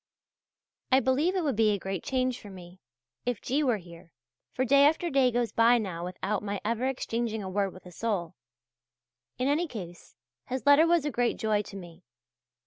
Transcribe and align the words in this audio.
I 0.91 0.99
believe 0.99 1.35
it 1.35 1.43
would 1.43 1.55
be 1.55 1.69
a 1.69 1.77
great 1.77 2.03
change 2.03 2.41
for 2.41 2.49
me, 2.49 2.79
if 3.23 3.39
G. 3.39 3.61
were 3.61 3.77
here, 3.77 4.09
for 4.51 4.65
day 4.65 4.83
after 4.87 5.11
day 5.11 5.29
goes 5.29 5.51
by 5.51 5.77
now 5.77 6.03
without 6.03 6.41
my 6.41 6.59
ever 6.65 6.87
exchanging 6.87 7.43
a 7.43 7.49
word 7.51 7.71
with 7.71 7.85
a 7.85 7.91
soul. 7.91 8.33
In 9.37 9.47
any 9.47 9.67
case 9.67 10.15
his 10.47 10.65
letter 10.65 10.87
was 10.87 11.05
a 11.05 11.11
great 11.11 11.37
joy 11.37 11.61
to 11.61 11.75
me. 11.77 12.03